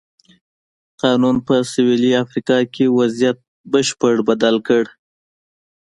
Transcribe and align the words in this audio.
قانون 1.01 1.35
په 1.47 1.55
سوېلي 1.71 2.11
افریقا 2.23 2.59
کې 2.73 2.85
وضعیت 2.97 3.37
بشپړه 3.71 4.21
بدل 4.29 4.55
کړ. 4.67 4.83